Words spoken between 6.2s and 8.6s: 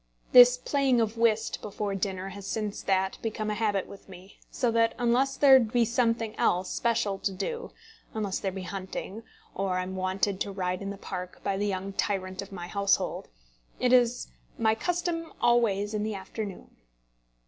else special to do unless there